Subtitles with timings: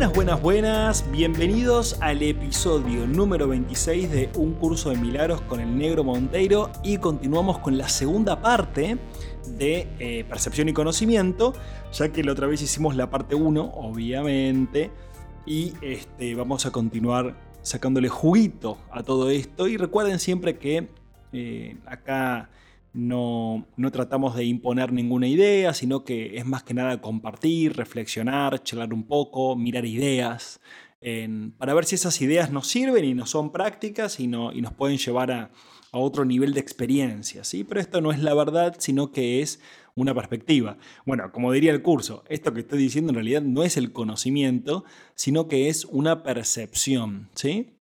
[0.00, 1.10] Buenas, buenas, buenas.
[1.12, 6.96] Bienvenidos al episodio número 26 de Un Curso de Milagros con el Negro Monteiro y
[6.96, 8.96] continuamos con la segunda parte
[9.58, 11.52] de eh, Percepción y Conocimiento,
[11.92, 14.90] ya que la otra vez hicimos la parte 1, obviamente,
[15.44, 19.68] y este, vamos a continuar sacándole juguito a todo esto.
[19.68, 20.88] Y recuerden siempre que
[21.34, 22.48] eh, acá
[22.92, 28.92] no, tratamos de imponer ninguna idea, sino que es más que nada compartir, reflexionar, charlar
[28.92, 30.60] un poco, mirar ideas,
[31.56, 35.30] para ver si esas ideas nos sirven y nos son prácticas y, nos pueden llevar
[35.32, 35.50] a,
[35.92, 37.42] otro nivel de experiencia.
[37.42, 37.64] ¿sí?
[37.64, 39.60] Pero esto no es la verdad, sino que es
[39.96, 40.78] una perspectiva.
[41.04, 44.84] Bueno, como diría el curso, esto que estoy diciendo en realidad no es el conocimiento,
[45.16, 47.28] sino que es una percepción.
[47.34, 47.79] ¿sí?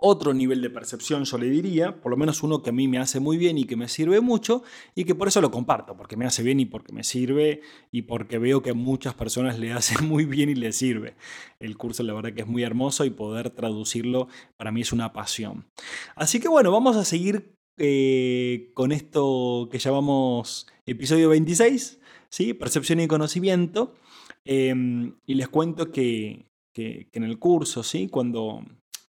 [0.00, 2.98] Otro nivel de percepción, yo le diría, por lo menos uno que a mí me
[2.98, 4.62] hace muy bien y que me sirve mucho
[4.94, 8.02] y que por eso lo comparto, porque me hace bien y porque me sirve y
[8.02, 11.16] porque veo que a muchas personas le hace muy bien y le sirve.
[11.58, 15.12] El curso la verdad que es muy hermoso y poder traducirlo para mí es una
[15.12, 15.66] pasión.
[16.14, 22.54] Así que bueno, vamos a seguir eh, con esto que llamamos episodio 26, ¿sí?
[22.54, 23.96] percepción y conocimiento.
[24.44, 28.08] Em, y les cuento que, que, que en el curso, ¿sí?
[28.08, 28.62] cuando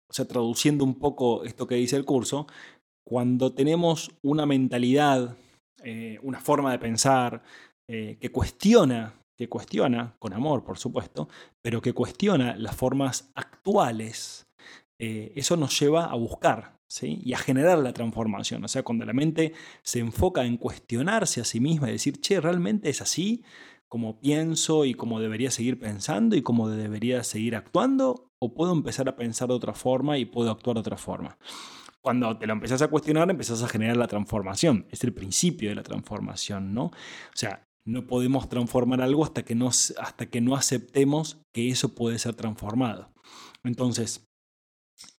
[0.09, 2.47] o sea, traduciendo un poco esto que dice el curso,
[3.07, 5.37] cuando tenemos una mentalidad,
[5.83, 7.43] eh, una forma de pensar
[7.89, 11.29] eh, que cuestiona, que cuestiona, con amor por supuesto,
[11.63, 14.47] pero que cuestiona las formas actuales,
[14.99, 18.65] eh, eso nos lleva a buscar y a generar la transformación.
[18.65, 22.41] O sea, cuando la mente se enfoca en cuestionarse a sí misma y decir, che,
[22.41, 23.43] ¿realmente es así?
[23.97, 28.27] Como pienso y como debería seguir pensando y como debería seguir actuando?
[28.39, 31.39] o puedo empezar a pensar de otra forma y puedo actuar de otra forma.
[32.03, 34.87] Cuando te lo empezás a cuestionar, empezás a generar la transformación.
[34.91, 36.85] Es el principio de la transformación, ¿no?
[36.85, 41.95] O sea, no podemos transformar algo hasta que no, hasta que no aceptemos que eso
[41.95, 43.11] puede ser transformado.
[43.65, 44.27] Entonces,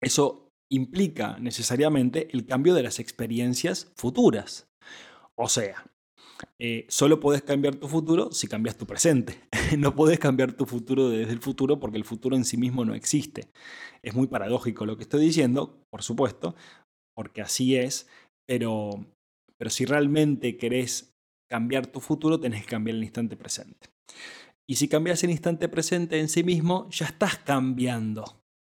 [0.03, 4.69] eso implica necesariamente el cambio de las experiencias futuras.
[5.35, 5.87] O sea,
[6.59, 9.41] eh, solo puedes cambiar tu futuro si cambias tu presente.
[9.79, 12.95] no puedes cambiar tu futuro desde el futuro porque el futuro en sí mismo no
[12.95, 13.49] existe.
[14.03, 16.55] Es muy paradójico lo que estoy diciendo, por supuesto,
[17.15, 18.09] porque así es,
[18.47, 18.91] pero,
[19.59, 21.15] pero si realmente querés
[21.51, 23.89] cambiar tu futuro, tenés que cambiar el instante presente.
[24.69, 28.25] Y si cambias el instante presente en sí mismo, ya estás cambiando.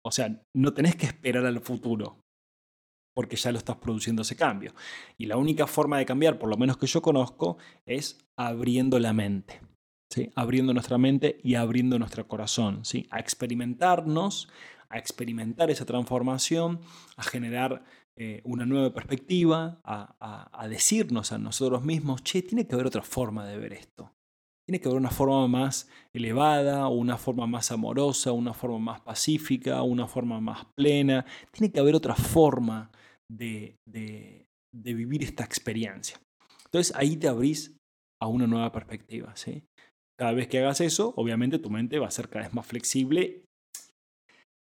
[0.04, 2.18] O sea, no tenés que esperar al futuro
[3.16, 4.74] porque ya lo estás produciendo ese cambio.
[5.16, 7.56] Y la única forma de cambiar, por lo menos que yo conozco,
[7.86, 9.62] es abriendo la mente.
[10.10, 10.30] ¿sí?
[10.34, 12.84] Abriendo nuestra mente y abriendo nuestro corazón.
[12.84, 13.06] ¿sí?
[13.10, 14.50] A experimentarnos,
[14.90, 16.80] a experimentar esa transformación,
[17.16, 17.84] a generar
[18.18, 23.02] eh, una nueva perspectiva, a, a decirnos a nosotros mismos, che, tiene que haber otra
[23.02, 24.15] forma de ver esto.
[24.66, 29.82] Tiene que haber una forma más elevada, una forma más amorosa, una forma más pacífica,
[29.82, 31.24] una forma más plena.
[31.52, 32.90] Tiene que haber otra forma
[33.30, 33.76] de,
[34.72, 36.20] vivir esta experiencia.
[36.64, 37.76] Entonces ahí te abrís
[38.20, 39.34] a una nueva perspectiva.
[39.36, 39.62] ¿sí?
[40.18, 43.44] Cada vez que hagas eso, obviamente tu mente va a ser cada vez más flexible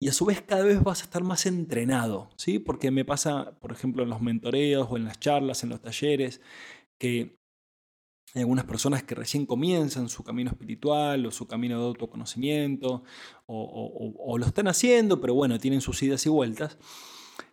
[0.02, 2.58] y a su vez cada vez vas a estar más entrenado, ¿sí?
[2.58, 6.42] Porque me pasa, por ejemplo, en los mentoreos o en las charlas, en los talleres,
[7.00, 7.36] que
[8.34, 13.02] hay algunas personas que recién comienzan su camino espiritual o su camino de autoconocimiento
[13.46, 16.76] o, o lo están haciendo, pero bueno, tienen sus idas y vueltas.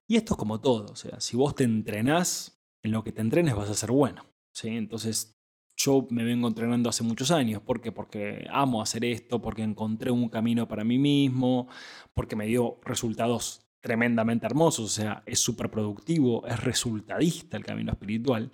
[0.07, 3.21] Y esto es como todo, o sea, si vos te entrenás, en lo que te
[3.21, 4.25] entrenes vas a ser bueno.
[4.51, 4.69] ¿sí?
[4.69, 5.39] Entonces,
[5.75, 7.61] yo me vengo entrenando hace muchos años.
[7.61, 7.91] ¿Por qué?
[7.91, 11.67] Porque amo hacer esto, porque encontré un camino para mí mismo,
[12.13, 17.91] porque me dio resultados tremendamente hermosos, o sea, es súper productivo, es resultadista el camino
[17.91, 18.49] espiritual,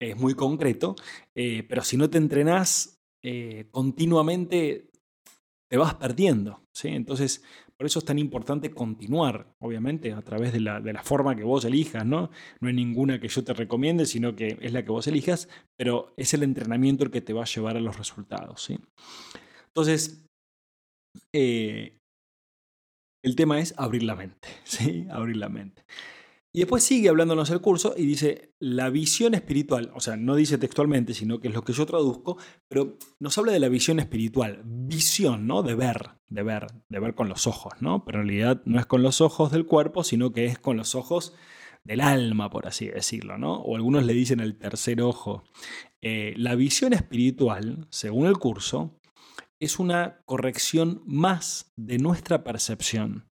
[0.00, 0.96] es muy concreto,
[1.34, 4.90] eh, pero si no te entrenás eh, continuamente,
[5.70, 6.62] te vas perdiendo.
[6.72, 6.88] ¿sí?
[6.88, 7.42] Entonces,
[7.76, 11.44] por eso es tan importante continuar, obviamente, a través de la, de la, forma que
[11.44, 12.30] vos elijas, ¿no?
[12.60, 16.12] No hay ninguna que yo te recomiende, sino que es la que vos elijas, pero
[16.16, 18.80] es el entrenamiento el que te va a llevar a los resultados, ¿sí?
[19.68, 20.26] Entonces,
[21.32, 21.98] eh,
[23.24, 25.06] el tema es abrir la mente, ¿sí?
[25.10, 25.84] Abrir la mente.
[26.58, 30.58] Y después sigue hablándonos el curso y dice, la visión espiritual, o sea, no dice
[30.58, 34.62] textualmente, sino que es lo que yo traduzco, pero nos habla de la visión espiritual,
[34.64, 35.62] visión, ¿no?
[35.62, 38.04] De ver, de ver, de ver con los ojos, ¿no?
[38.04, 40.96] Pero en realidad no es con los ojos del cuerpo, sino que es con los
[40.96, 41.32] ojos
[41.84, 43.54] del alma, por así decirlo, ¿no?
[43.60, 45.44] O algunos le dicen el tercer ojo.
[46.02, 48.98] Eh, la visión espiritual, según el curso,
[49.60, 53.27] es una corrección más de nuestra percepción.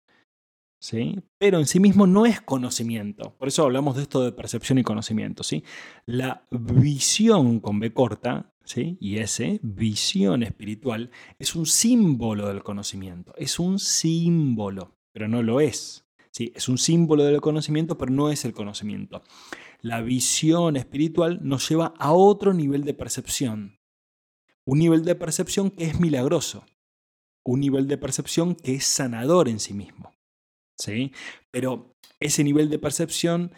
[0.84, 1.18] ¿Sí?
[1.38, 3.34] Pero en sí mismo no es conocimiento.
[3.38, 5.42] Por eso hablamos de esto de percepción y conocimiento.
[5.42, 5.64] ¿sí?
[6.04, 8.98] La visión con B corta, ¿sí?
[9.00, 13.32] y ese, visión espiritual, es un símbolo del conocimiento.
[13.38, 16.04] Es un símbolo, pero no lo es.
[16.30, 16.52] ¿sí?
[16.54, 19.22] Es un símbolo del conocimiento, pero no es el conocimiento.
[19.80, 23.80] La visión espiritual nos lleva a otro nivel de percepción.
[24.66, 26.66] Un nivel de percepción que es milagroso.
[27.42, 30.13] Un nivel de percepción que es sanador en sí mismo.
[30.78, 31.12] ¿Sí?
[31.50, 33.52] Pero ese nivel de percepción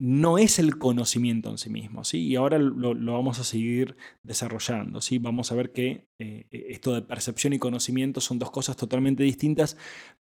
[0.00, 2.24] no es el conocimiento en sí mismo, ¿sí?
[2.28, 5.18] Y ahora lo, vamos a seguir desarrollando, ¿sí?
[5.18, 9.76] Vamos a ver que eh, esto de percepción y conocimiento son dos cosas totalmente distintas,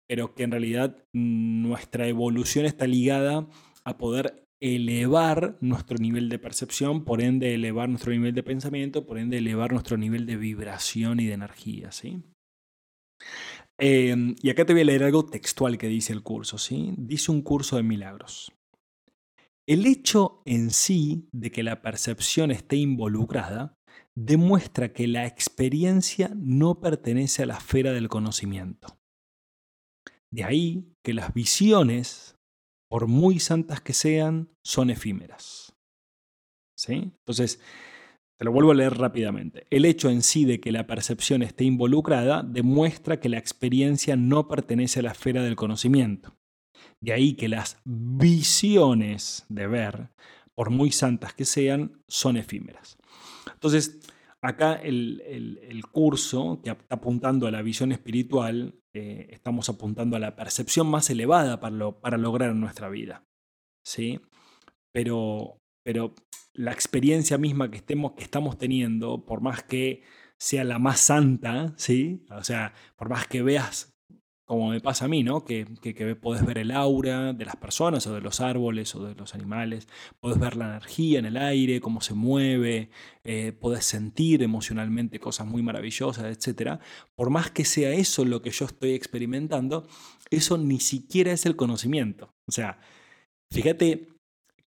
[0.08, 3.48] pero que en realidad nuestra evolución está ligada
[3.84, 9.18] a poder elevar nuestro nivel de percepción, por ende elevar nuestro nivel de pensamiento, por
[9.18, 12.22] ende elevar nuestro nivel de vibración y de energía, ¿sí?
[13.78, 16.94] Em, y acá te voy a leer algo textual que dice el curso, ¿sí?
[16.96, 18.52] Dice un curso de milagros.
[19.66, 23.74] El hecho en sí de que la percepción esté involucrada
[24.14, 28.98] demuestra que la experiencia no pertenece a la esfera del conocimiento.
[30.30, 32.34] De ahí que las visiones
[32.94, 35.74] por muy santas que sean, son efímeras.
[36.78, 37.10] ¿Sí?
[37.18, 37.58] Entonces,
[38.36, 39.66] te lo vuelvo a leer rápidamente.
[39.70, 44.48] El hecho en sí de que la percepción esté involucrada demuestra que la experiencia no
[44.48, 46.36] pertenece a la esfera del conocimiento.
[47.00, 50.10] De ahí que las visiones de ver,
[50.54, 52.98] por muy santas que sean, son efímeras.
[53.52, 54.00] Entonces,
[54.40, 60.34] acá el, curso que está apuntando a la visión espiritual eh, estamos apuntando a la
[60.36, 63.24] percepción más elevada para, para lograr nuestra vida.
[63.84, 64.20] ¿sí?
[64.92, 66.14] Pero, pero
[66.52, 70.02] la experiencia misma que, estemos, que estamos teniendo, por más que
[70.38, 72.26] sea la más santa, ¿sí?
[72.30, 73.94] o sea, por más que veas
[74.44, 75.44] como me pasa a mí, ¿no?
[75.44, 79.14] Que, que, podés ver el aura de las personas o de los árboles o de
[79.14, 79.88] los animales,
[80.20, 82.90] podés ver la energía en el aire, cómo se mueve,
[83.24, 86.78] eh, podés sentir emocionalmente cosas muy maravillosas, etc.
[87.14, 89.88] Por más que sea eso lo que yo estoy experimentando,
[90.30, 92.34] eso ni siquiera es el conocimiento.
[92.46, 92.80] O sea,
[93.50, 94.08] fíjate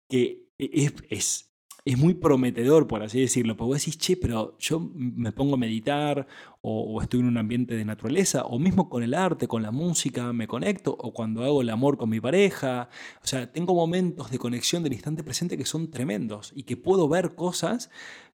[0.10, 1.48] que es, es
[1.88, 5.58] es muy prometedor, por así decirlo, porque vos decís, che, pero yo me pongo a
[5.58, 6.28] meditar
[6.60, 10.34] o, estoy en un ambiente de naturaleza, o mismo con el arte, con la música,
[10.34, 12.90] me conecto, o cuando hago el amor con mi pareja.
[13.24, 17.08] O sea, tengo momentos de conexión del instante presente que son tremendos y que puedo
[17.08, 17.90] ver cosas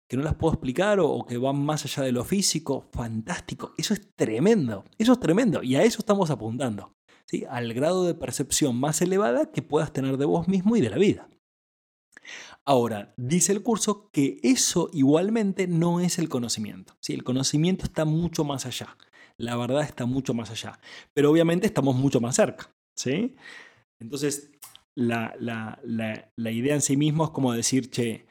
[0.08, 2.90] que no las puedo explicar o, que van más allá de lo físico.
[2.92, 6.96] Fantástico, eso es tremendo, eso es tremendo y a eso estamos apuntando.
[7.28, 7.46] ¿sí?
[7.48, 10.98] Al grado de percepción más elevada que puedas tener de vos mismo y de la
[10.98, 11.30] vida.
[12.66, 16.96] Ahora, dice el curso que eso igualmente no es el conocimiento.
[17.00, 17.14] ¿sí?
[17.14, 18.98] El conocimiento está mucho más allá.
[19.38, 20.80] La verdad está mucho más allá.
[21.14, 22.74] Pero obviamente estamos mucho más cerca.
[22.96, 23.36] ¿sí?
[24.00, 24.52] Entonces,
[24.96, 25.36] la,
[26.38, 28.25] idea en sí mismo es como decir, che,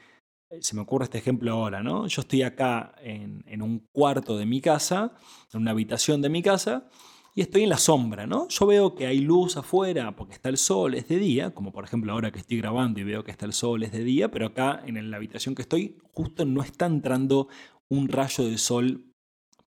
[0.59, 2.07] se me ocurre este ejemplo ahora, ¿no?
[2.07, 5.13] Yo estoy acá en, en un cuarto de mi casa,
[5.51, 6.89] en una habitación de mi casa,
[7.35, 8.47] y estoy en la sombra, ¿no?
[8.47, 11.83] Yo veo que hay luz afuera porque está el sol, es de día, como por
[11.83, 14.47] ejemplo ahora que estoy grabando y veo que está el sol, es de día, pero
[14.47, 17.47] acá en la habitación que estoy justo no está entrando
[17.89, 19.11] un rayo de sol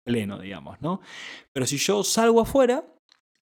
[0.03, 0.99] pleno, digamos, ¿no?
[1.53, 2.85] Pero si yo salgo afuera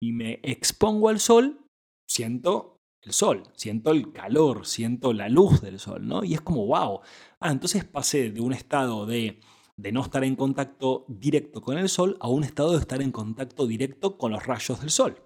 [0.00, 1.66] y me expongo al sol,
[2.08, 6.24] siento el sol, siento el calor, siento la luz del sol, ¿no?
[6.24, 7.00] Y es como, wow.
[7.40, 9.40] Ah, entonces pasé de un estado de
[9.76, 13.12] de no estar en contacto directo con el Sol a un estado de estar en
[13.12, 15.22] contacto directo con los rayos del Sol.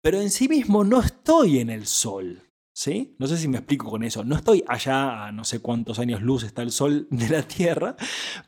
[0.00, 2.42] Pero en sí mismo no estoy en el Sol.
[2.74, 3.14] ¿Sí?
[3.18, 4.24] No sé si me explico con eso.
[4.24, 7.96] No estoy allá a no sé cuántos años luz está el Sol de la Tierra,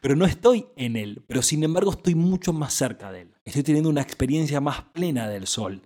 [0.00, 1.22] pero no estoy en él.
[1.26, 3.34] Pero sin embargo estoy mucho más cerca de él.
[3.44, 5.82] Estoy teniendo una experiencia más plena del Sol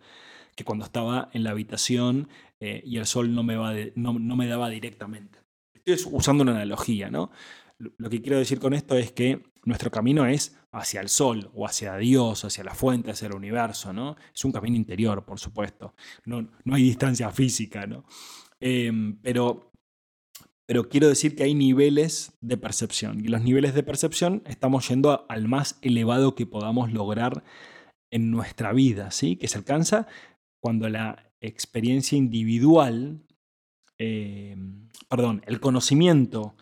[0.54, 2.28] que cuando estaba en la habitación
[2.60, 5.38] eh, y el Sol no me, va no, no me daba directamente.
[5.74, 7.30] Estoy usando una analogía, ¿no?
[7.78, 11.66] Lo que quiero decir con esto es que nuestro camino es hacia el sol o
[11.66, 14.16] hacia Dios, hacia la fuente, hacia el universo, ¿no?
[14.34, 15.94] Es un camino interior, por supuesto.
[16.24, 18.04] No, no hay distancia física, ¿no?
[18.60, 19.70] Em, pero,
[20.66, 23.24] pero quiero decir que hay niveles de percepción.
[23.24, 27.44] Y los niveles de percepción estamos yendo al más elevado que podamos lograr
[28.10, 29.36] en nuestra vida, ¿sí?
[29.36, 30.08] Que se alcanza
[30.60, 33.22] cuando la experiencia individual
[33.98, 34.56] eh,
[35.08, 36.54] perdón, el conocimiento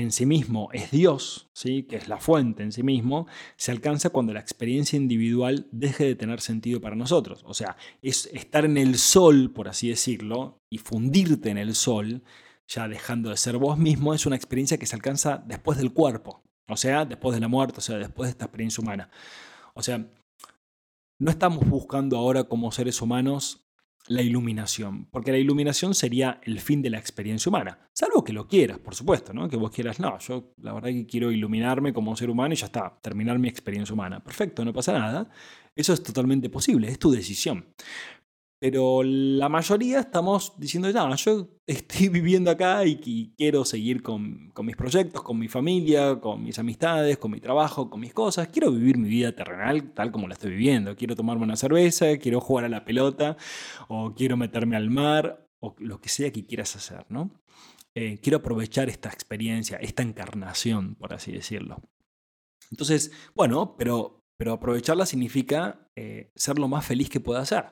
[0.00, 1.84] en sí mismo es Dios, ¿sí?
[1.84, 3.26] que es la fuente en sí mismo,
[3.56, 7.42] se alcanza cuando la experiencia individual deje de tener sentido para nosotros.
[7.46, 12.22] O sea, es estar en el sol, por así decirlo, y fundirte en el sol,
[12.66, 16.42] ya dejando de ser vos mismo, es una experiencia que se alcanza después del cuerpo,
[16.68, 19.10] o sea, después de la muerte, o sea, después de esta experiencia humana.
[19.74, 20.06] O sea,
[21.18, 23.67] no estamos buscando ahora como seres humanos
[24.08, 28.48] la iluminación, porque la iluminación sería el fin de la experiencia humana, salvo que lo
[28.48, 29.48] quieras, por supuesto, ¿no?
[29.48, 32.66] que vos quieras, no, yo la verdad que quiero iluminarme como ser humano y ya
[32.66, 34.22] está, terminar mi experiencia humana.
[34.22, 35.30] Perfecto, no pasa nada,
[35.76, 37.66] eso es totalmente posible, es tu decisión.
[38.60, 44.76] Pero la mayoría estamos diciendo, ya, yo estoy viviendo acá y, quiero seguir con, mis
[44.76, 48.48] proyectos, con mi familia, con mis amistades, con mi trabajo, con mis cosas.
[48.48, 50.96] Quiero vivir mi vida terrenal tal como la estoy viviendo.
[50.96, 53.36] Quiero tomarme una cerveza, quiero jugar a la pelota,
[53.86, 57.30] o quiero meterme al mar, o lo que sea que quieras hacer, ¿no?
[57.94, 61.80] Eh, quiero aprovechar esta experiencia, esta encarnación, por así decirlo.
[62.70, 67.64] Entonces, bueno, pero pero aprovecharla significa eh, ser lo más feliz que pueda ser.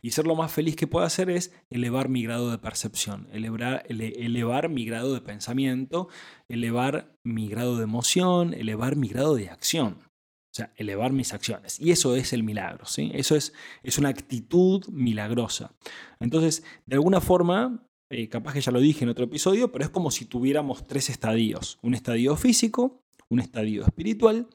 [0.00, 3.84] Y ser lo más feliz que pueda ser es elevar mi grado de percepción, elevar,
[3.88, 6.08] elevar mi grado de pensamiento,
[6.48, 9.98] elevar mi grado de emoción, elevar mi grado de acción.
[10.04, 11.80] O sea, elevar mis acciones.
[11.80, 13.10] Y eso es el milagro, ¿sí?
[13.12, 15.74] Eso es, es una actitud milagrosa.
[16.20, 19.90] Entonces, de alguna forma, eh, capaz que ya lo dije en otro episodio, pero es
[19.90, 21.78] como si tuviéramos tres estadios.
[21.82, 24.48] Un estadio físico, un estadio espiritual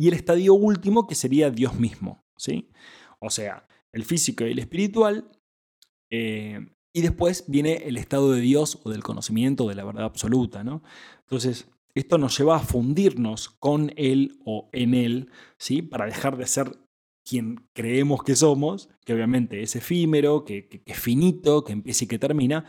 [0.00, 2.70] y el estadio último que sería Dios mismo, ¿sí?
[3.18, 5.30] O sea, el físico y el espiritual.
[6.10, 6.58] Eh,
[6.94, 10.82] y después viene el estado de Dios o del conocimiento de la verdad absoluta, ¿no?
[11.20, 15.28] Entonces, esto nos lleva a fundirnos con Él o en Él,
[15.58, 15.82] ¿sí?
[15.82, 16.78] Para dejar de ser
[17.22, 22.18] quien creemos que somos, que obviamente es efímero, que, es finito, que empieza y que
[22.18, 22.64] termina,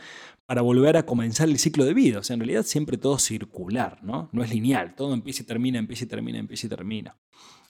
[0.52, 2.18] para volver a comenzar el ciclo de vida.
[2.18, 4.28] O sea, en realidad siempre todo circular, ¿no?
[4.32, 7.18] No es lineal, todo empieza y termina, empieza y termina, empieza y termina.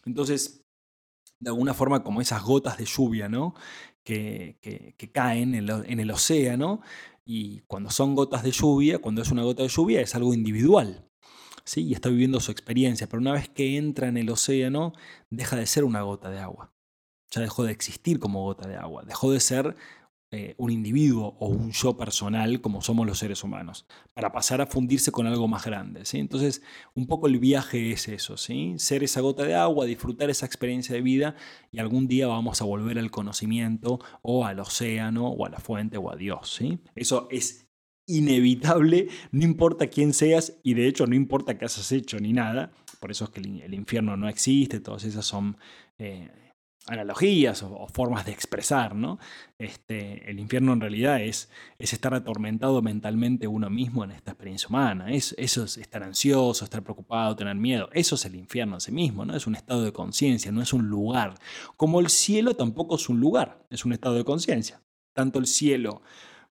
[0.05, 0.65] Entonces,
[1.39, 3.55] de alguna forma como esas gotas de lluvia, ¿no?
[4.03, 6.81] Que, caen en, el océano
[7.25, 11.09] y cuando son gotas de lluvia, cuando es una gota de lluvia, es algo individual.
[11.63, 11.83] ¿sí?
[11.83, 14.93] Y está viviendo su experiencia, pero una vez que entra en el océano,
[15.31, 16.75] deja de ser una gota de agua.
[17.31, 19.77] Ya dejó de existir como gota de agua, dejó de ser
[20.35, 23.85] eh, un individuo o un yo personal como somos los seres humanos,
[24.15, 26.07] para pasar a fundirse con algo más grande.
[26.07, 26.19] ¿sí?
[26.19, 26.63] Entonces,
[26.95, 28.73] un poco el viaje es eso, ¿sí?
[28.79, 31.37] ser esa gota de agua, disfrutar esa experiencia de vida
[31.71, 35.99] y algún día vamos a volver al conocimiento o al océano o a la fuente
[35.99, 36.55] o a Dios.
[36.57, 36.79] ¿sí?
[36.95, 37.69] Eso es
[38.07, 42.73] inevitable, no importa quién seas y de hecho no importa qué hayas hecho ni nada,
[43.01, 45.59] por eso es que el infierno no existe, todas esas son...
[45.99, 46.31] Eh,
[46.87, 49.19] analogías o, formas de expresar, ¿no?
[49.59, 54.69] Este, el infierno en realidad es, es estar atormentado mentalmente uno mismo en esta experiencia
[54.69, 55.13] humana.
[55.13, 57.89] Es, eso es estar ansioso, estar preocupado, tener miedo.
[57.93, 59.37] Eso es el infierno en sí mismo, ¿no?
[59.37, 61.35] Es un estado de conciencia, no es un lugar.
[61.77, 64.83] Como el cielo tampoco es un lugar, es un estado de conciencia.
[65.15, 66.03] Tanto el cielo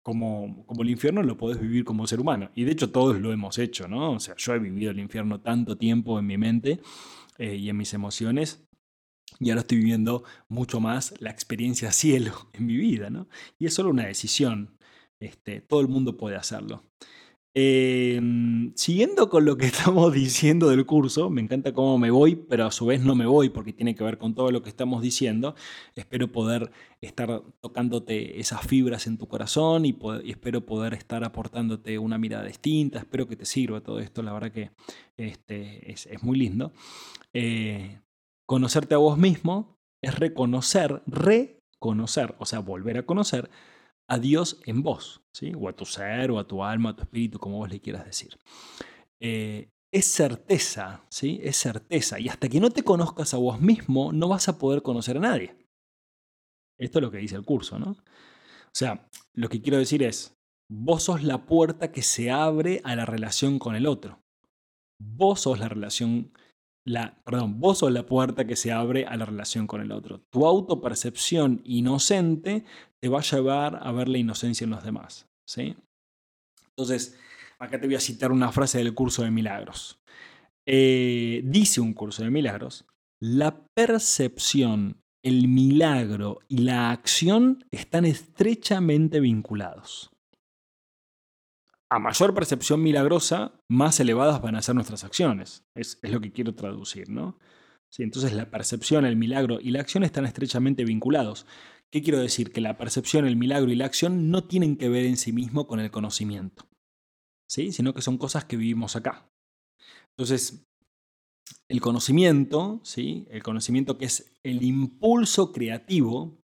[0.02, 2.50] como, como, el infierno lo podés vivir como ser humano.
[2.54, 4.12] Y de hecho todos lo hemos hecho, ¿no?
[4.12, 6.80] O sea, yo he vivido el infierno tanto tiempo en mi mente
[7.38, 8.66] eh, y en mis emociones
[9.40, 13.28] y ahora estoy viviendo mucho más la experiencia cielo en mi vida, ¿no?
[13.58, 14.76] Y es solo una decisión.
[15.18, 16.82] Este, todo el mundo puede hacerlo.
[17.58, 22.66] Em, siguiendo con lo que estamos diciendo del curso, me encanta cómo me voy, pero
[22.66, 25.00] a su vez no me voy porque tiene que ver con todo lo que estamos
[25.00, 25.54] diciendo.
[25.94, 32.18] Espero poder estar tocándote esas fibras en tu corazón y, espero poder estar aportándote una
[32.18, 32.98] mirada distinta.
[32.98, 34.70] Espero que te sirva todo esto, la verdad que
[35.16, 36.72] este, es, es muy lindo.
[37.32, 38.00] Eh,
[38.46, 43.50] Conocerte a vos mismo es reconocer, reconocer, o sea, volver a conocer
[44.08, 45.52] a Dios en vos, ¿sí?
[45.56, 48.04] o a tu ser, o a tu alma, a tu espíritu, como vos le quieras
[48.04, 48.38] decir.
[49.20, 51.40] Eh, es certeza, ¿sí?
[51.42, 52.20] Es certeza.
[52.20, 55.20] Y hasta que no te conozcas a vos mismo, no vas a poder conocer a
[55.20, 55.56] nadie.
[56.78, 57.92] Esto es lo que dice el curso, ¿no?
[57.92, 60.36] O sea, lo que quiero decir es,
[60.68, 64.20] vos sos la puerta que se abre a la relación con el otro.
[65.00, 66.32] Vos sos la relación
[66.86, 70.20] la, perdón, vos sos la puerta que se abre a la relación con el otro.
[70.30, 72.64] Tu autopercepción inocente
[73.00, 75.28] te va a llevar a ver la inocencia en los demás.
[75.44, 75.76] ¿sí?
[76.70, 77.18] Entonces,
[77.58, 80.00] acá te voy a citar una frase del curso de milagros.
[80.64, 82.86] Eh, dice un curso de milagros,
[83.20, 90.15] la percepción, el milagro y la acción están estrechamente vinculados
[91.90, 95.64] a mayor percepción milagrosa, más elevadas van a ser nuestras acciones.
[95.74, 97.38] Es, lo que quiero traducir, ¿no?
[97.92, 101.46] Sí, entonces la percepción, el milagro y la acción están estrechamente vinculados.
[101.92, 102.52] ¿Qué quiero decir?
[102.52, 105.68] Que la percepción, el milagro y la acción no tienen que ver en sí mismo
[105.68, 106.68] con el conocimiento,
[107.48, 107.70] ¿sí?
[107.70, 109.30] sino que son cosas que vivimos acá.
[110.16, 110.66] Entonces,
[111.68, 113.26] el conocimiento, ¿sí?
[113.30, 116.40] el conocimiento que es el impulso creativo,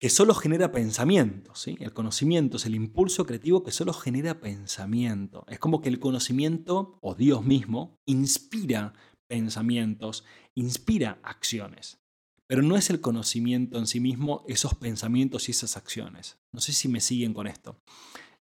[0.00, 1.54] que solo genera pensamiento.
[1.54, 1.76] ¿sí?
[1.80, 5.44] El conocimiento es el impulso creativo que solo genera pensamiento.
[5.48, 8.94] Es como que el conocimiento, o Dios mismo, inspira
[9.28, 10.24] pensamientos,
[10.54, 12.00] inspira acciones.
[12.46, 16.38] Pero no es el conocimiento en sí mismo esos pensamientos y esas acciones.
[16.52, 17.78] No sé si me siguen con esto.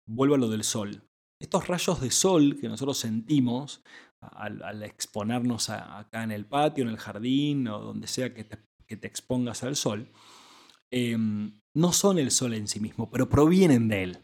[0.07, 1.03] Vuelvo a lo del sol.
[1.39, 3.83] Estos rayos de sol que nosotros sentimos
[4.19, 8.57] al, exponernos acá en el patio, en el jardín o donde sea que te,
[9.07, 10.11] expongas al sol,
[10.93, 14.17] em, no son el sol en sí mismo, pero provienen de él.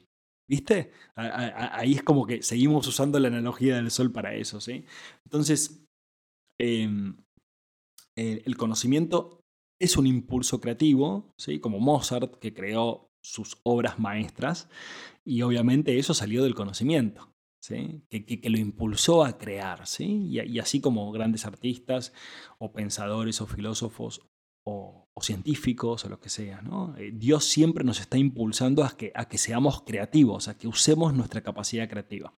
[0.48, 0.92] ¿Viste?
[1.16, 4.84] Ahí es como que seguimos usando la analogía del sol para eso, ¿sí?
[5.24, 5.86] Entonces,
[6.60, 7.18] em,
[8.16, 9.40] el conocimiento
[9.80, 11.60] es un impulso creativo, ¿sí?
[11.60, 14.70] como Mozart, que creó sus obras maestras,
[15.26, 18.02] y obviamente eso salió del conocimiento, ¿sí?
[18.10, 20.28] que, lo impulsó a crear, ¿sí?
[20.30, 22.14] y, así como grandes artistas,
[22.58, 24.22] o pensadores, o filósofos,
[24.66, 26.62] o, científicos, o lo que sea.
[26.98, 31.14] Eh, Dios siempre nos está impulsando a que, a que seamos creativos, a que usemos
[31.14, 32.34] nuestra capacidad creativa.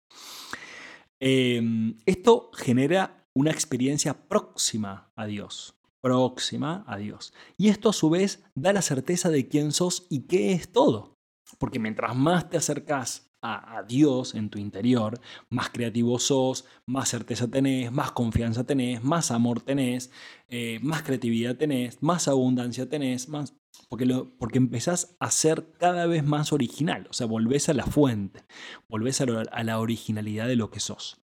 [1.20, 7.34] Em, esto genera una experiencia próxima a Dios próxima a Dios.
[7.58, 11.20] Y esto a su vez da la certeza de quién sos y qué es todo.
[11.60, 15.20] Porque mientras más te acercas a, Dios en tu interior,
[15.50, 20.12] más creativo sos, más certeza tenés, más confianza tenés, más amor tenés,
[20.50, 23.56] eh, más creatividad tenés, más abundancia tenés, más...
[23.90, 27.86] Porque, lo, porque empezás a ser cada vez más original, o sea, volvés a la
[27.86, 28.44] fuente,
[28.90, 31.22] volvés a la originalidad de lo que sos.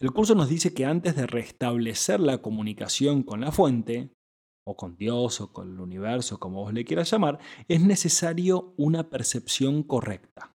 [0.00, 4.10] El curso nos dice que antes de restablecer la comunicación con la fuente,
[4.64, 9.10] o con Dios, o con el universo, como vos le quieras llamar, es necesario una
[9.10, 10.51] percepción correcta.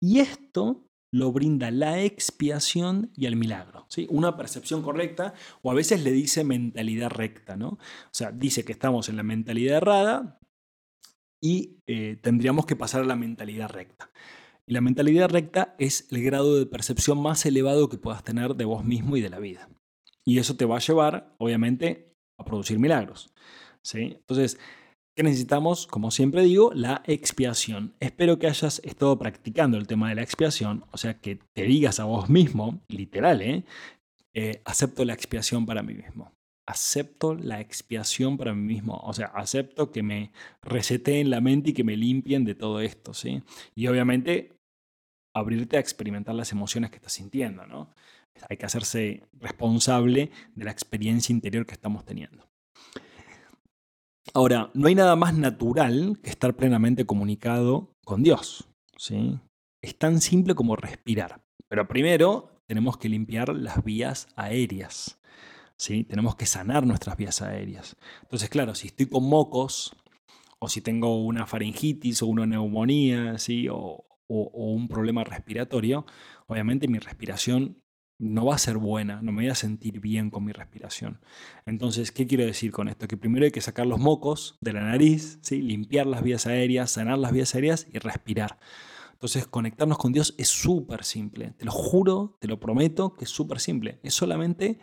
[0.00, 3.86] Y esto lo brinda la expiación y el milagro.
[3.88, 4.06] ¿sí?
[4.10, 7.56] Una percepción correcta, o a veces le dice mentalidad recta.
[7.56, 7.68] ¿no?
[7.68, 7.78] O
[8.12, 10.38] sea, dice que estamos en la mentalidad errada
[11.42, 14.10] y eh, tendríamos que pasar a la mentalidad recta.
[14.66, 18.64] Y la mentalidad recta es el grado de percepción más elevado que puedas tener de
[18.64, 19.68] vos mismo y de la vida.
[20.24, 23.32] Y eso te va a llevar, obviamente, a producir milagros.
[23.82, 24.16] ¿sí?
[24.18, 24.58] Entonces,
[25.16, 25.86] ¿qué necesitamos?
[25.86, 27.94] Como siempre digo, la expiación.
[28.00, 31.98] Espero que hayas estado practicando el tema de la expiación, o sea, que te digas
[31.98, 33.64] a vos mismo, literal, ¿eh?
[34.34, 36.32] eh acepto la expiación para mí mismo
[36.68, 38.96] acepto la expiación para mí mismo.
[39.04, 43.14] O sea, acepto que me reseteen la mente y que me limpien de todo esto,
[43.14, 43.42] ¿sí?
[43.74, 44.52] Y obviamente
[45.34, 47.94] abrirte a experimentar las emociones que estás sintiendo, ¿no?
[48.48, 52.46] Hay que hacerse responsable de la experiencia interior que estamos teniendo.
[54.34, 59.38] Ahora, no hay nada más natural que estar plenamente comunicado con Dios, ¿sí?
[59.82, 61.42] Es tan simple como respirar.
[61.68, 65.20] Pero primero tenemos que limpiar las vías aéreas,
[65.76, 66.04] ¿sí?
[66.04, 67.96] Tenemos que sanar nuestras vías aéreas.
[68.22, 69.96] Entonces, claro, si estoy con mocos,
[70.58, 73.68] o si tengo una faringitis o una neumonía, ¿sí?
[73.68, 76.06] o, o, un problema respiratorio,
[76.46, 77.82] obviamente mi respiración
[78.18, 81.20] no va a ser buena, no me voy a sentir bien con mi respiración.
[81.66, 83.06] Entonces, ¿qué quiero decir con esto?
[83.08, 85.60] Que primero hay que sacar los mocos de la nariz, ¿sí?
[85.60, 88.58] limpiar las vías aéreas, sanar las vías aéreas y respirar.
[89.12, 91.52] Entonces, conectarnos con Dios es súper simple.
[91.52, 94.00] Te lo juro, te lo prometo que es súper simple.
[94.02, 94.78] Es solamente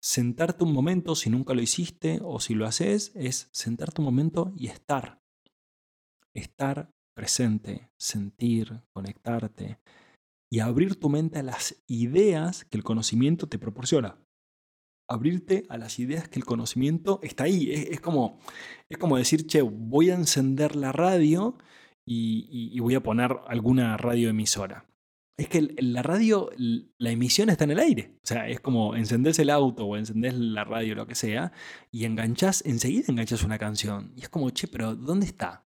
[0.00, 4.52] sentarte un momento, si nunca lo hiciste o si lo haces, es sentarte un momento
[4.56, 5.22] y estar.
[6.34, 9.78] Estar presente, sentir, conectarte
[10.50, 14.18] y abrir tu mente a las ideas que el conocimiento te proporciona.
[15.08, 17.70] Abrirte a las ideas que el conocimiento está ahí.
[17.72, 18.38] Es, como,
[18.88, 21.58] es como decir, che, voy a encender la radio
[22.04, 24.86] y, voy a poner alguna radioemisora.
[25.38, 28.18] Es que la radio, la emisión está en el aire.
[28.24, 31.52] O sea, es como encendés el auto o encendés la radio, lo que sea,
[31.90, 34.12] y enganchás, enseguida enganchás una canción.
[34.16, 35.66] Y es como, che, pero ¿dónde está?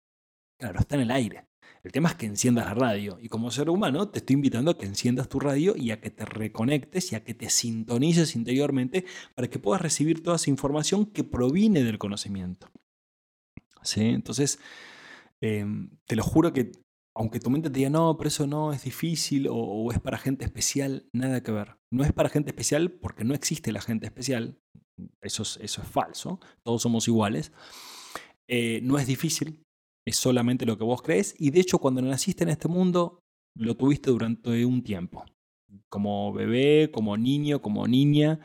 [0.60, 1.48] Claro, está en el aire.
[1.84, 3.18] El tema es que enciendas la radio.
[3.20, 6.10] Y como ser humano, te estoy invitando a que enciendas tu radio y a que
[6.10, 11.04] te reconectes y a que te sintonices interiormente para que puedas recibir toda esa información
[11.04, 12.70] que proviene del conocimiento.
[13.82, 14.00] ¿Sí?
[14.00, 14.58] Entonces,
[15.42, 16.72] em, te lo juro que
[17.16, 20.44] aunque tu mente te diga, no, pero eso no es difícil o, es para gente
[20.44, 21.76] especial, nada que ver.
[21.92, 24.58] No es para gente especial porque no existe la gente especial.
[25.20, 26.40] Eso es, falso.
[26.64, 27.52] Todos somos iguales.
[28.48, 29.63] Eh, no es difícil,
[30.06, 33.20] es solamente lo que vos crees y de hecho cuando naciste en este mundo
[33.56, 35.24] lo tuviste durante un tiempo.
[35.88, 38.40] Como bebé, como niño, como niña,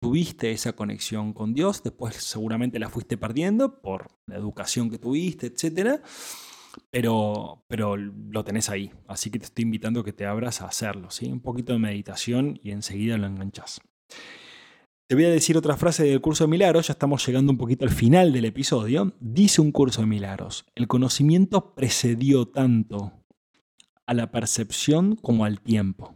[0.00, 5.46] tuviste esa conexión con Dios, después seguramente la fuiste perdiendo por la educación que tuviste,
[5.46, 6.00] etc.
[6.90, 10.66] Pero, pero lo tenés ahí, así que te estoy invitando a que te abras a
[10.66, 11.30] hacerlo, ¿sí?
[11.30, 13.80] Un poquito de meditación y enseguida lo enganchás.
[15.06, 17.84] Te voy a decir otra frase del curso de milagros, ya estamos llegando un poquito
[17.84, 19.12] al final del episodio.
[19.20, 23.12] Dice un curso de milagros, el conocimiento precedió tanto
[24.06, 26.14] a la percepción como al tiempo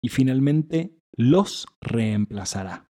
[0.00, 2.88] y finalmente los reemplazará.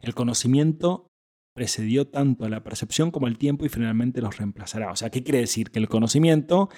[0.00, 1.10] El conocimiento
[1.54, 4.90] precedió tanto a la percepción como al tiempo y finalmente los reemplazará.
[4.90, 5.70] O sea, ¿qué quiere decir?
[5.70, 6.70] Que el conocimiento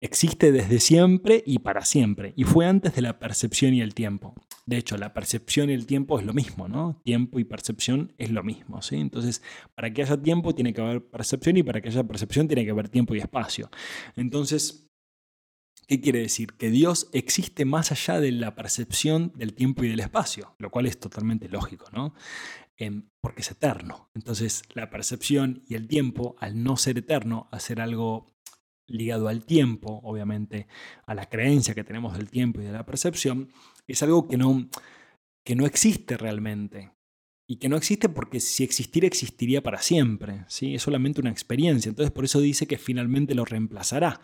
[0.00, 4.34] existe desde siempre y para siempre, y fue antes de la percepción y el tiempo.
[4.66, 7.00] De hecho, la percepción y el tiempo es lo mismo, ¿no?
[7.04, 8.80] Tiempo y percepción es lo mismo.
[8.90, 9.42] Entonces,
[9.74, 12.72] para que haya tiempo tiene que haber percepción y para que haya percepción tiene que
[12.72, 13.70] haber tiempo y espacio.
[14.16, 14.90] Entonces,
[15.86, 16.54] ¿qué quiere decir?
[16.54, 20.86] Que Dios existe más allá de la percepción del tiempo y del espacio, lo cual
[20.86, 22.12] es totalmente lógico, ¿no?
[22.76, 24.10] Em, porque es eterno.
[24.14, 28.35] Entonces, la percepción y el tiempo, al no ser eterno, a ser algo
[28.88, 30.66] ligado al tiempo, obviamente,
[31.06, 33.50] a la creencia que tenemos del tiempo y de la percepción,
[33.86, 34.68] es algo que no,
[35.44, 36.92] que no existe realmente.
[37.48, 40.44] Y que no existe porque si existiera, existiría para siempre.
[40.48, 40.74] ¿sí?
[40.74, 41.88] Es solamente una experiencia.
[41.88, 44.20] Entonces por eso dice que finalmente lo reemplazará.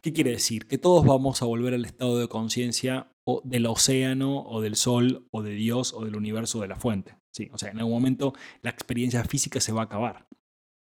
[0.00, 0.66] ¿Qué quiere decir?
[0.66, 3.12] Que todos vamos a volver al estado de conciencia
[3.44, 7.16] del océano o del sol o de Dios o del universo o de la fuente.
[7.32, 7.48] ¿sí?
[7.52, 10.26] O sea, en algún momento la experiencia física se va a acabar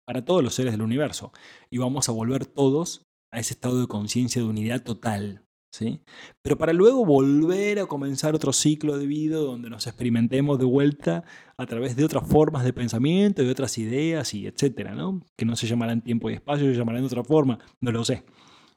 [0.06, 1.34] para todos los seres del universo.
[1.72, 5.46] Y vamos a volver todos a ese estado de conciencia de unidad total.
[5.72, 6.02] ¿sí?
[6.42, 11.24] Pero para luego volver a comenzar otro ciclo de vida donde nos experimentemos de vuelta
[11.58, 15.22] a través de otras formas de pensamiento, de otras ideas y etcétera, ¿no?
[15.38, 18.26] Que no se llamarán tiempo y espacio, se llamarán de otra forma, no lo sé.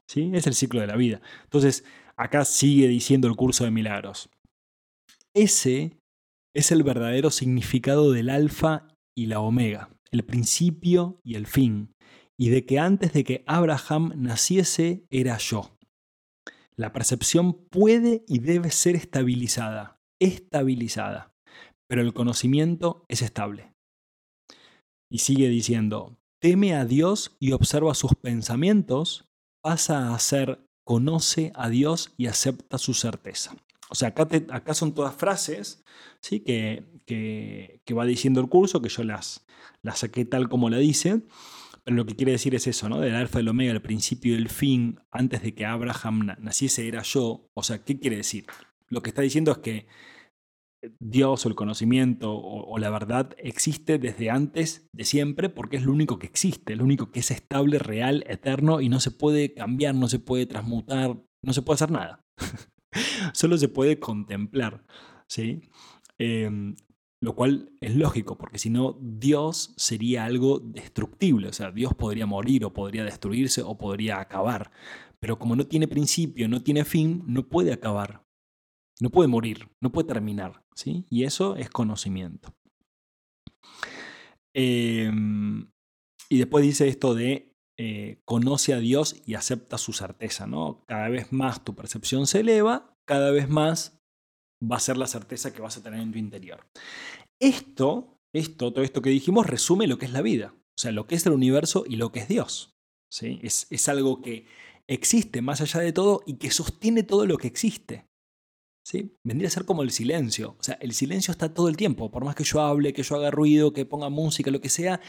[0.07, 0.31] ¿sí?
[0.35, 1.21] Es el ciclo de la vida.
[1.45, 1.85] Entonces,
[2.17, 4.29] acá sigue diciendo el curso de milagros.
[5.35, 5.97] Ese
[6.55, 11.95] es el verdadero significado del alfa y la omega, el principio y el fin,
[12.38, 15.77] y de que antes de que Abraham naciese era yo.
[16.77, 21.35] La percepción puede y debe ser estabilizada, estabilizada,
[21.88, 23.75] pero el conocimiento es estable.
[25.11, 29.29] Y sigue diciendo, teme a Dios y observa sus pensamientos,
[29.62, 33.55] pasa a ser conoce a Dios y acepta su certeza.
[33.90, 35.85] O sea, acá, son todas frases
[36.21, 36.40] ¿sí?
[36.40, 39.45] que, que, va diciendo el curso, que yo las,
[39.83, 41.21] las saqué tal como la dice,
[41.87, 43.01] lo que quiere decir es eso, ¿no?
[43.01, 47.03] Del alfa y omega, el principio y el fin, antes de que Abraham naciese era
[47.03, 47.51] yo.
[47.55, 48.47] O sea, ¿qué quiere decir?
[48.88, 49.87] Lo que está diciendo es que
[50.99, 55.92] Dios o el conocimiento o, la verdad existe desde antes de siempre porque es lo
[55.92, 59.95] único que existe, lo único que es estable, real, eterno y no se puede cambiar,
[59.95, 62.25] no se puede transmutar, no se puede hacer nada.
[63.33, 64.85] Solo se puede contemplar.
[65.29, 65.61] ¿sí?
[66.18, 66.75] Em,
[67.22, 71.46] lo cual es lógico, porque si no, Dios sería algo destructible.
[71.46, 74.72] O sea, Dios podría morir o podría destruirse o podría acabar.
[75.20, 78.26] Pero como no tiene principio, no tiene fin, no puede acabar.
[79.00, 80.64] No puede morir, no puede terminar.
[80.74, 81.06] ¿sí?
[81.11, 82.56] Y eso es conocimiento.
[84.52, 85.70] Em,
[86.28, 90.48] y después dice esto de eh, conoce a Dios y acepta su certeza.
[90.48, 90.85] ¿no?
[90.88, 94.02] Cada vez más tu percepción se eleva, cada vez más
[94.62, 96.66] va a ser la certeza que vas a tener en tu interior.
[97.40, 101.07] Esto, esto, todo esto que dijimos, resume lo que es la vida, o sea, lo
[101.07, 102.77] que es el universo y lo que es Dios.
[103.11, 103.40] ¿sí?
[103.42, 104.46] Es, es algo que
[104.88, 108.07] existe más allá de todo y que sostiene todo lo que existe.
[108.85, 109.16] ¿Sí?
[109.22, 110.57] Vendría a ser como el silencio.
[110.59, 112.11] O sea, el silencio está todo el tiempo.
[112.11, 115.01] Por más que yo hable, que yo haga ruido, que ponga música, lo que sea,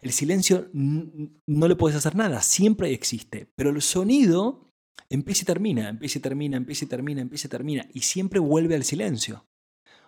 [0.00, 2.40] el silencio no le puedes hacer nada.
[2.42, 3.50] Siempre existe.
[3.56, 4.65] Pero el sonido
[5.08, 8.74] empieza y termina, empieza y termina, empieza y termina, empieza y termina, y siempre vuelve
[8.74, 9.46] al silencio.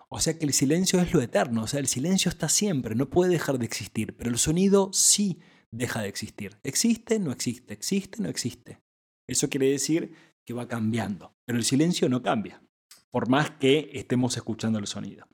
[0.09, 3.09] O sea que el silencio es lo eterno, o sea, el silencio está siempre, no
[3.09, 5.39] puede dejar de existir, pero el sonido sí
[5.71, 6.57] deja de existir.
[6.63, 8.79] Existe, no existe, existe, no existe.
[9.27, 12.63] Eso quiere decir que va cambiando, pero el silencio no cambia,
[13.11, 15.27] por más que estemos escuchando el sonido.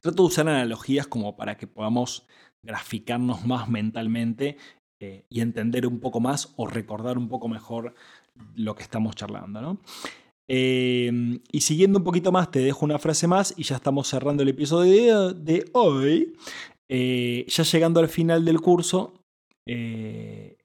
[0.00, 2.26] Trato de usar analogías como para que podamos
[2.64, 4.58] graficarnos más mentalmente
[5.00, 7.94] eh, y entender un poco más o recordar un poco mejor
[8.54, 9.60] lo que estamos charlando.
[9.60, 9.80] ¿no?
[10.52, 14.42] Em, y siguiendo un poquito más, te dejo una frase más y ya estamos cerrando
[14.42, 16.32] el episodio de, hoy.
[16.88, 19.14] Eh, ya llegando al final del curso,
[19.64, 20.56] eh,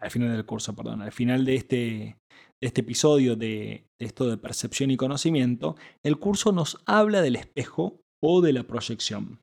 [0.00, 2.16] al final del curso, perdón, al final de este,
[2.60, 8.40] este episodio de, esto de percepción y conocimiento, el curso nos habla del espejo o
[8.40, 9.40] de la proyección,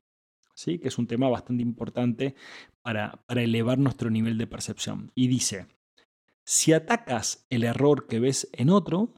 [0.54, 0.78] ¿sí?
[0.78, 2.34] que es un tema bastante importante
[2.82, 5.12] para, para elevar nuestro nivel de percepción.
[5.14, 5.66] Y dice,
[6.48, 9.12] si atacas el error que ves en otro,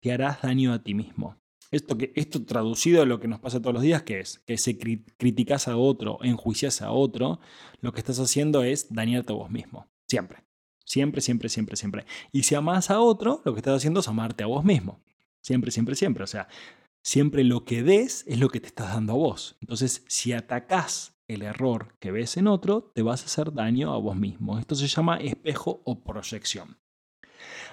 [0.00, 1.36] te harás daño a ti mismo.
[1.72, 4.38] Esto, que, esto traducido a lo que nos pasa todos los días, ¿qué es?
[4.46, 7.40] Que si criticas a otro, enjuicias a otro,
[7.80, 9.88] lo que estás haciendo es dañarte a vos mismo.
[10.06, 10.44] Siempre.
[10.84, 12.06] Siempre, siempre, siempre, siempre.
[12.30, 15.02] Y si amas a otro, lo que estás haciendo es amarte a vos mismo.
[15.42, 16.22] Siempre, siempre, siempre.
[16.22, 16.46] O sea,
[17.02, 19.56] siempre lo que des es lo que te estás dando a vos.
[19.60, 23.98] Entonces, si atacás el error que ves en otro, te vas a hacer daño a
[23.98, 24.58] vos mismo.
[24.58, 26.78] Esto se llama espejo o proyección.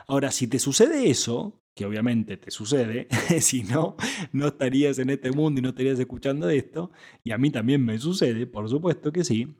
[0.07, 3.07] Ahora, si te sucede eso, que obviamente te sucede,
[3.41, 3.95] si no,
[4.31, 6.91] no estarías en este mundo y no estarías escuchando esto,
[7.23, 9.55] y a mí también me sucede, por supuesto que sí,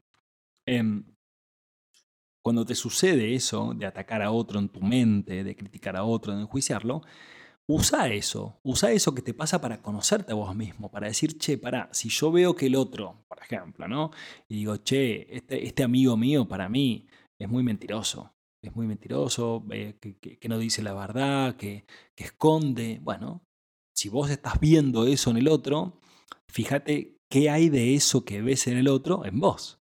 [0.65, 1.05] em,
[2.43, 6.35] cuando te sucede eso de atacar a otro en tu mente, de criticar a otro,
[6.35, 7.01] de enjuiciarlo,
[7.67, 11.57] usa eso, usa eso que te pasa para conocerte a vos mismo, para decir, che,
[11.57, 14.11] pará, si yo veo que el otro, por ejemplo, ¿no?
[14.47, 17.07] Y digo, che, este, este amigo mío para mí
[17.39, 22.99] es muy mentiroso, es muy mentiroso, eh, que, no dice la verdad, que, que esconde.
[23.01, 23.43] Bueno,
[23.93, 25.99] si vos estás viendo eso en el otro,
[26.49, 29.82] fíjate qué hay de eso que ves en el otro en vos.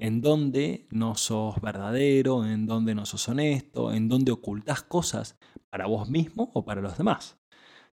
[0.00, 5.86] En dónde no sos verdadero, en dónde no sos honesto, en dónde ocultás cosas para
[5.86, 7.38] vos mismo o para los demás.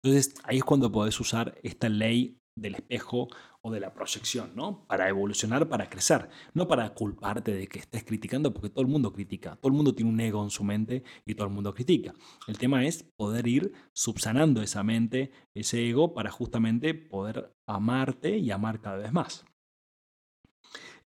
[0.03, 3.29] Entonces ahí es cuando podés usar esta ley del espejo
[3.63, 4.87] o de la proyección, ¿no?
[4.87, 9.11] Para evolucionar, para crecer, no para culparte de que estés criticando, porque todo el mundo
[9.11, 12.13] critica, todo el mundo tiene un ego en su mente y todo el mundo critica.
[12.47, 18.51] El tema es poder ir subsanando esa mente, ese ego, para justamente poder amarte y
[18.51, 19.47] amar cada vez más.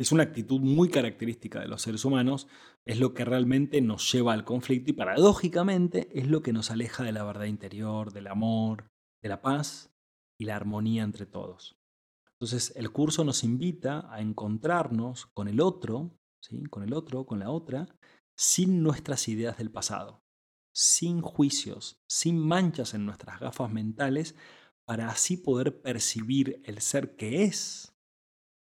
[0.01, 2.47] Es una actitud muy característica de los seres humanos,
[2.87, 7.03] es lo que realmente nos lleva al conflicto y paradójicamente es lo que nos aleja
[7.03, 8.87] de la verdad interior, del amor,
[9.21, 9.91] de la paz
[10.39, 11.77] y la armonía entre todos.
[12.35, 16.63] Entonces, el curso nos invita a encontrarnos con el otro, ¿sí?
[16.67, 17.89] con el otro, con la otra,
[18.37, 20.23] sin nuestras ideas del pasado,
[20.73, 24.37] sin juicios, sin manchas en nuestras gafas mentales,
[24.87, 27.98] para así poder percibir el ser que es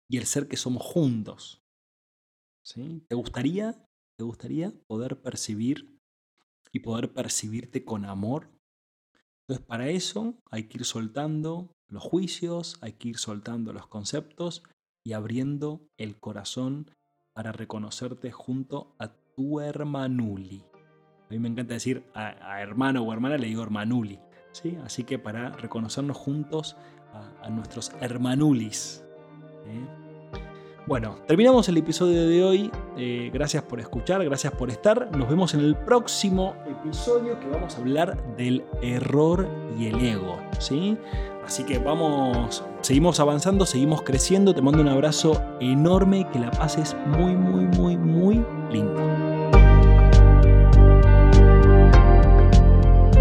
[0.08, 1.62] y el ser que somos juntos.
[2.64, 3.04] ¿Sí?
[3.08, 3.86] ¿Te gustaría,
[4.18, 5.98] te gustaría poder percibir
[6.72, 8.50] y poder percibirte con amor?
[9.42, 14.62] Entonces, para eso hay que ir soltando los juicios, hay que ir soltando los conceptos
[15.04, 16.90] y abriendo el corazón
[17.34, 20.64] para reconocerte junto a tu hermanuli.
[21.28, 24.18] A mí me encanta decir a, hermano o hermana, le digo hermanuli.
[24.52, 24.78] ¿sí?
[24.84, 26.76] Así que para reconocernos juntos
[27.42, 29.03] a, nuestros hermanulis.
[29.66, 30.04] ¿Eh?
[30.86, 32.70] Bueno, terminamos el episodio de hoy.
[32.98, 35.16] Eh, gracias por escuchar, gracias por estar.
[35.16, 39.48] Nos vemos en el próximo episodio que vamos a hablar del error
[39.78, 40.38] y el ego.
[40.58, 40.98] ¿sí?
[41.42, 44.54] Así que vamos, seguimos avanzando, seguimos creciendo.
[44.54, 49.13] Te mando un abrazo enorme, que la pases muy, muy, muy, muy lindo.